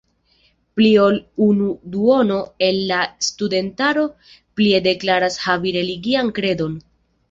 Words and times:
Pli 0.77 0.87
ol 1.01 1.19
unu 1.49 1.67
duono 1.97 2.39
el 2.69 2.81
la 2.95 3.03
studentaro 3.29 4.09
plie 4.25 4.85
deklaras 4.93 5.43
havi 5.49 5.81
religian 5.81 6.39
kredon. 6.43 6.81